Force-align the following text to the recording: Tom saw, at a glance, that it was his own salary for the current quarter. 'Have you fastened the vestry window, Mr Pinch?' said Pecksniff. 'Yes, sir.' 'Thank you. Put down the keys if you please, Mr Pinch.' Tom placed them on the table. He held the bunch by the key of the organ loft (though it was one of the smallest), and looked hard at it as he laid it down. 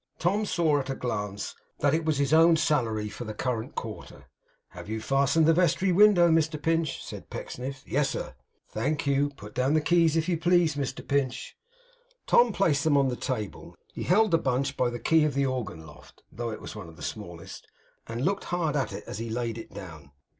Tom 0.17 0.47
saw, 0.47 0.79
at 0.79 0.89
a 0.89 0.95
glance, 0.95 1.53
that 1.77 1.93
it 1.93 2.03
was 2.05 2.17
his 2.17 2.33
own 2.33 2.55
salary 2.57 3.07
for 3.07 3.23
the 3.23 3.35
current 3.35 3.75
quarter. 3.75 4.25
'Have 4.69 4.89
you 4.89 4.99
fastened 4.99 5.45
the 5.45 5.53
vestry 5.53 5.91
window, 5.91 6.27
Mr 6.31 6.59
Pinch?' 6.59 7.03
said 7.05 7.29
Pecksniff. 7.29 7.83
'Yes, 7.85 8.09
sir.' 8.09 8.33
'Thank 8.71 9.05
you. 9.05 9.29
Put 9.29 9.53
down 9.53 9.75
the 9.75 9.79
keys 9.79 10.17
if 10.17 10.27
you 10.27 10.39
please, 10.39 10.73
Mr 10.73 11.07
Pinch.' 11.07 11.55
Tom 12.25 12.51
placed 12.51 12.83
them 12.83 12.97
on 12.97 13.09
the 13.09 13.15
table. 13.15 13.75
He 13.93 14.01
held 14.01 14.31
the 14.31 14.39
bunch 14.39 14.75
by 14.75 14.89
the 14.89 14.97
key 14.97 15.23
of 15.23 15.35
the 15.35 15.45
organ 15.45 15.85
loft 15.85 16.23
(though 16.31 16.49
it 16.49 16.61
was 16.61 16.75
one 16.75 16.89
of 16.89 16.95
the 16.95 17.03
smallest), 17.03 17.67
and 18.07 18.25
looked 18.25 18.45
hard 18.45 18.75
at 18.75 18.91
it 18.93 19.03
as 19.05 19.19
he 19.19 19.29
laid 19.29 19.59
it 19.59 19.71
down. 19.71 20.09